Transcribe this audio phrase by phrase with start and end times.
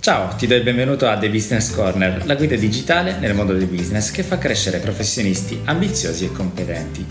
[0.00, 3.66] Ciao, ti do il benvenuto a The Business Corner, la guida digitale nel mondo del
[3.66, 7.04] business che fa crescere professionisti ambiziosi e competenti.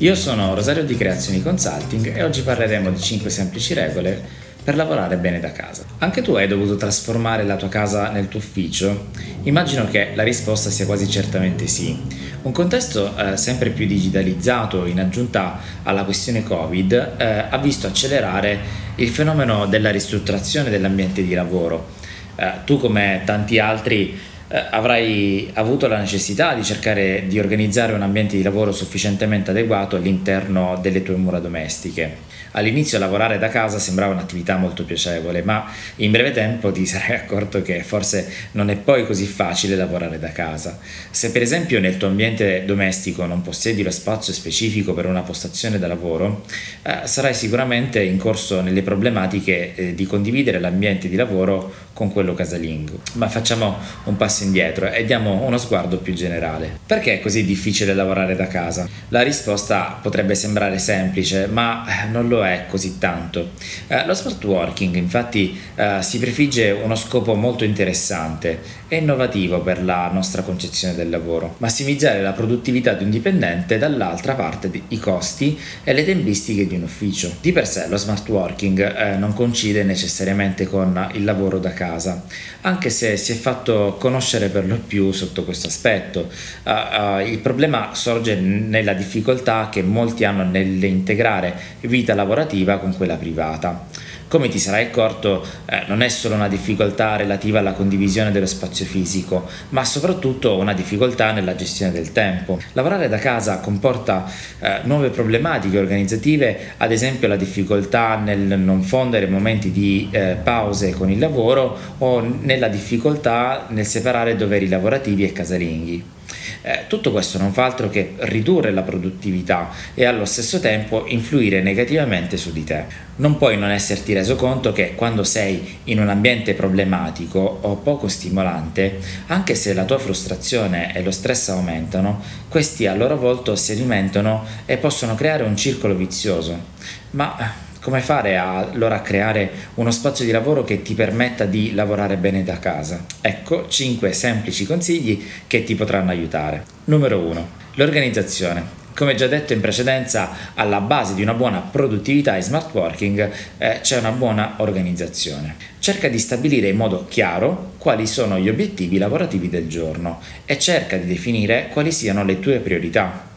[0.00, 4.22] Io sono Rosario di Creazioni Consulting e oggi parleremo di 5 semplici regole
[4.62, 5.84] per lavorare bene da casa.
[6.00, 9.06] Anche tu hai dovuto trasformare la tua casa nel tuo ufficio?
[9.44, 11.98] Immagino che la risposta sia quasi certamente sì.
[12.42, 18.82] Un contesto eh, sempre più digitalizzato in aggiunta alla questione Covid eh, ha visto accelerare
[18.96, 22.02] il fenomeno della ristrutturazione dell'ambiente di lavoro
[22.36, 28.02] eh, tu come tanti altri eh, avrai avuto la necessità di cercare di organizzare un
[28.02, 32.33] ambiente di lavoro sufficientemente adeguato all'interno delle tue mura domestiche.
[32.56, 37.62] All'inizio lavorare da casa sembrava un'attività molto piacevole, ma in breve tempo ti sarai accorto
[37.62, 40.78] che forse non è poi così facile lavorare da casa.
[41.10, 45.78] Se per esempio nel tuo ambiente domestico non possiedi lo spazio specifico per una postazione
[45.78, 46.44] da lavoro,
[46.82, 53.00] eh, sarai sicuramente incorso nelle problematiche eh, di condividere l'ambiente di lavoro con quello casalingo.
[53.14, 56.78] Ma facciamo un passo indietro e diamo uno sguardo più generale.
[56.86, 58.88] Perché è così difficile lavorare da casa?
[59.08, 63.50] La risposta potrebbe sembrare semplice, ma non lo è così tanto.
[63.86, 69.82] Eh, lo smart working infatti eh, si prefigge uno scopo molto interessante e innovativo per
[69.82, 75.58] la nostra concezione del lavoro, massimizzare la produttività di un dipendente dall'altra parte i costi
[75.82, 77.34] e le tempistiche di un ufficio.
[77.40, 82.24] Di per sé lo smart working eh, non coincide necessariamente con il lavoro da casa,
[82.62, 86.30] anche se si è fatto conoscere per lo più sotto questo aspetto.
[86.64, 92.33] Uh, uh, il problema sorge nella difficoltà che molti hanno nell'integrare vita lavorativa
[92.80, 93.86] con quella privata.
[94.26, 98.84] Come ti sarai accorto, eh, non è solo una difficoltà relativa alla condivisione dello spazio
[98.84, 102.58] fisico, ma soprattutto una difficoltà nella gestione del tempo.
[102.72, 109.28] Lavorare da casa comporta eh, nuove problematiche organizzative, ad esempio la difficoltà nel non fondere
[109.28, 115.32] momenti di eh, pause con il lavoro o nella difficoltà nel separare doveri lavorativi e
[115.32, 116.13] casalinghi.
[116.62, 121.62] Eh, tutto questo non fa altro che ridurre la produttività e allo stesso tempo influire
[121.62, 122.84] negativamente su di te.
[123.16, 128.08] Non puoi non esserti reso conto che quando sei in un ambiente problematico o poco
[128.08, 133.72] stimolante, anche se la tua frustrazione e lo stress aumentano, questi a loro volta si
[133.72, 136.72] alimentano e possono creare un circolo vizioso.
[137.10, 141.74] Ma come fare a, allora a creare uno spazio di lavoro che ti permetta di
[141.74, 143.04] lavorare bene da casa?
[143.20, 146.64] Ecco 5 semplici consigli che ti potranno aiutare.
[146.84, 147.48] Numero 1.
[147.74, 148.82] L'organizzazione.
[148.96, 153.80] Come già detto in precedenza, alla base di una buona produttività e smart working eh,
[153.82, 155.54] c'è una buona organizzazione.
[155.78, 160.96] Cerca di stabilire in modo chiaro quali sono gli obiettivi lavorativi del giorno e cerca
[160.96, 163.32] di definire quali siano le tue priorità.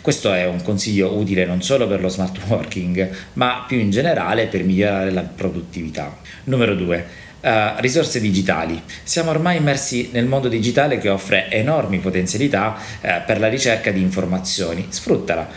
[0.00, 4.46] Questo è un consiglio utile non solo per lo smart working, ma più in generale
[4.46, 6.16] per migliorare la produttività.
[6.44, 7.06] Numero 2.
[7.42, 8.80] Uh, eh, risorse digitali.
[9.02, 14.00] Siamo ormai immersi nel mondo digitale che offre enormi potenzialità uh, per la ricerca di
[14.00, 14.86] informazioni.
[14.90, 15.48] Sfruttala,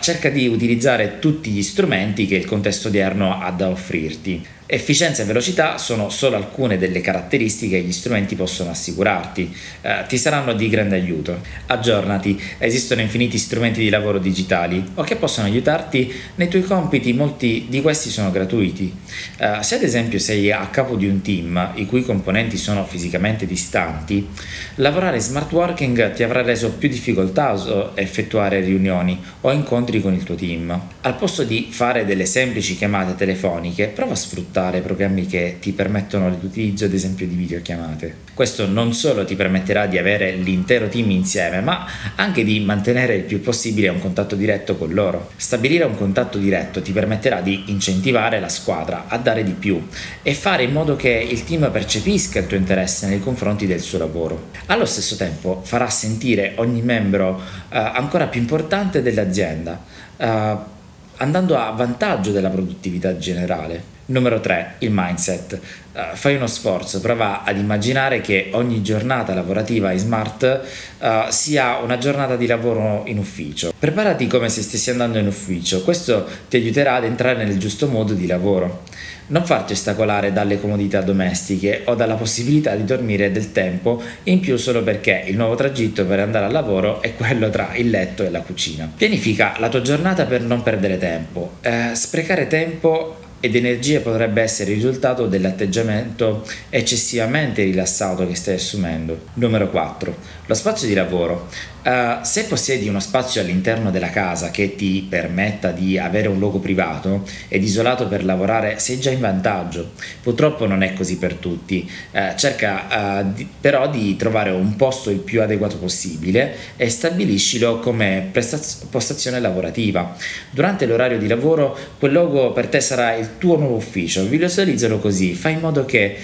[0.00, 4.56] cerca di utilizzare tutti gli strumenti che il contesto odierno ha da offrirti.
[4.70, 10.18] Efficienza e velocità sono solo alcune delle caratteristiche che gli strumenti possono assicurarti, eh, ti
[10.18, 11.40] saranno di grande aiuto.
[11.68, 17.64] Aggiornati, esistono infiniti strumenti di lavoro digitali o che possono aiutarti nei tuoi compiti, molti
[17.70, 18.94] di questi sono gratuiti.
[19.38, 23.46] Eh, se ad esempio sei a capo di un team i cui componenti sono fisicamente
[23.46, 24.28] distanti,
[24.74, 29.67] lavorare smart working ti avrà reso più difficoltoso effettuare riunioni o incontri
[30.00, 30.80] con il tuo team.
[31.08, 36.28] Al posto di fare delle semplici chiamate telefoniche, prova a sfruttare programmi che ti permettono
[36.28, 38.14] l'utilizzo ad esempio di videochiamate.
[38.34, 43.22] Questo non solo ti permetterà di avere l'intero team insieme, ma anche di mantenere il
[43.22, 45.30] più possibile un contatto diretto con loro.
[45.36, 49.82] Stabilire un contatto diretto ti permetterà di incentivare la squadra a dare di più
[50.20, 53.96] e fare in modo che il team percepisca il tuo interesse nei confronti del suo
[53.96, 54.50] lavoro.
[54.66, 57.40] Allo stesso tempo farà sentire ogni membro
[57.70, 59.82] eh, ancora più importante dell'azienda.
[60.18, 60.76] Eh,
[61.18, 63.96] andando a vantaggio della produttività generale.
[64.10, 65.60] Numero 3, il mindset.
[65.92, 70.60] Uh, fai uno sforzo, prova ad immaginare che ogni giornata lavorativa in smart
[70.98, 73.70] uh, sia una giornata di lavoro in ufficio.
[73.78, 78.14] Preparati come se stessi andando in ufficio, questo ti aiuterà ad entrare nel giusto modo
[78.14, 78.84] di lavoro.
[79.26, 84.56] Non farti ostacolare dalle comodità domestiche o dalla possibilità di dormire del tempo in più
[84.56, 88.30] solo perché il nuovo tragitto per andare al lavoro è quello tra il letto e
[88.30, 88.90] la cucina.
[88.96, 91.56] Pianifica la tua giornata per non perdere tempo.
[91.60, 99.26] Eh, sprecare tempo ed energia potrebbe essere il risultato dell'atteggiamento eccessivamente rilassato che stai assumendo.
[99.34, 100.16] Numero 4.
[100.46, 101.48] Lo spazio di lavoro.
[101.80, 106.58] Uh, se possiedi uno spazio all'interno della casa che ti permetta di avere un luogo
[106.58, 109.92] privato ed isolato per lavorare, sei già in vantaggio.
[110.20, 111.88] Purtroppo non è così per tutti.
[112.10, 117.78] Uh, cerca uh, di, però di trovare un posto il più adeguato possibile e stabiliscilo
[117.78, 120.16] come prestaz- postazione lavorativa.
[120.50, 124.26] Durante l'orario di lavoro, quel luogo per te sarà il tuo nuovo ufficio.
[124.26, 126.16] Visualizzalo così, fai in modo che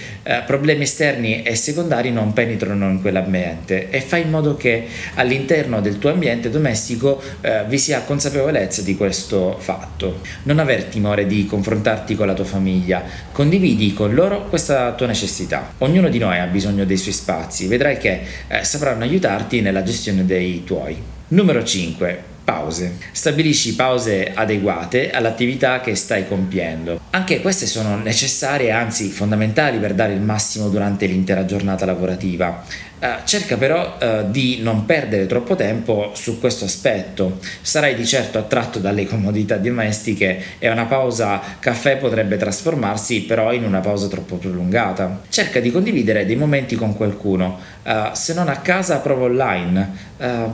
[0.45, 4.85] problemi esterni e secondari non penetrino in quell'ambiente e fai in modo che
[5.15, 10.21] all'interno all'interno del tuo ambiente domestico eh, vi sia consapevolezza di questo fatto.
[10.43, 15.73] Non aver timore di confrontarti con la tua famiglia, condividi con loro questa tua necessità.
[15.79, 20.25] Ognuno di noi ha bisogno dei suoi spazi, vedrai che eh, sapranno aiutarti nella gestione
[20.25, 20.97] dei tuoi.
[21.27, 22.97] Numero 5 pause.
[23.11, 27.01] Stabilisci pause adeguate all'attività che stai compiendo.
[27.09, 32.63] Anche queste sono necessarie, anzi fondamentali per dare il massimo durante l'intera giornata lavorativa.
[32.97, 37.39] Uh, cerca però uh, di non perdere troppo tempo su questo aspetto.
[37.61, 43.65] Sarai di certo attratto dalle comodità domestiche e una pausa caffè potrebbe trasformarsi però in
[43.65, 45.21] una pausa troppo prolungata.
[45.27, 50.13] Cerca di condividere dei momenti con qualcuno, uh, se non a casa prova online.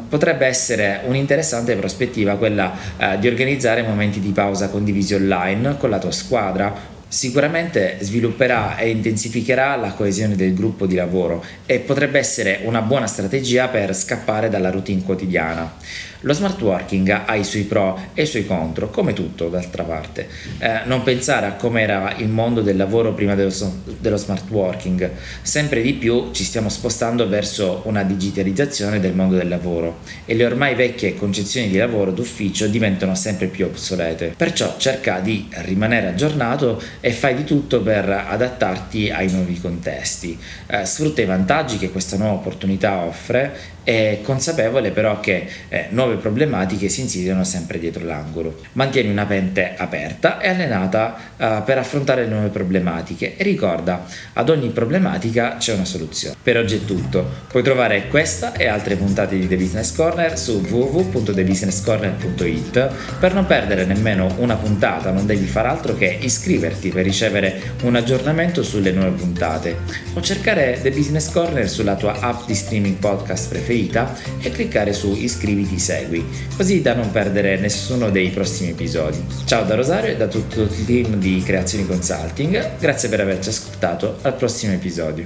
[0.10, 2.74] potrebbe essere un'interessante prospettiva quella
[3.20, 9.76] di organizzare momenti di pausa condivisi online con la tua squadra Sicuramente svilupperà e intensificherà
[9.76, 14.70] la coesione del gruppo di lavoro e potrebbe essere una buona strategia per scappare dalla
[14.70, 15.74] routine quotidiana.
[16.22, 20.28] Lo smart working ha i suoi pro e i suoi contro, come tutto d'altra parte.
[20.60, 23.52] Eh, non pensare a come era il mondo del lavoro prima dello,
[24.00, 25.10] dello smart working.
[25.42, 30.46] Sempre di più ci stiamo spostando verso una digitalizzazione del mondo del lavoro e le
[30.46, 34.34] ormai vecchie concezioni di lavoro d'ufficio diventano sempre più obsolete.
[34.38, 40.40] Perciò cerca di rimanere aggiornato e fai di tutto per adattarti ai nuovi contesti.
[40.68, 46.16] Eh, sfrutta i vantaggi che questa nuova opportunità offre è consapevole però che eh, nuove
[46.16, 48.60] problematiche si insidiano sempre dietro l'angolo.
[48.74, 54.50] Mantieni una mente aperta e allenata eh, per affrontare le nuove problematiche e ricorda, ad
[54.50, 56.36] ogni problematica c'è una soluzione.
[56.42, 60.64] Per oggi è tutto, puoi trovare questa e altre puntate di The Business Corner su
[60.68, 62.90] www.thebusinesscorner.it.
[63.20, 67.96] Per non perdere nemmeno una puntata non devi fare altro che iscriverti per ricevere un
[67.96, 69.78] aggiornamento sulle nuove puntate
[70.14, 74.92] o cercare The Business Corner sulla tua app di streaming podcast preferita preferita e cliccare
[74.92, 76.26] su iscriviti segui,
[76.58, 79.24] così da non perdere nessuno dei prossimi episodi.
[79.46, 84.18] Ciao da Rosario e da tutto il team di Creazioni Consulting, grazie per averci ascoltato,
[84.22, 85.20] al prossimo episodio.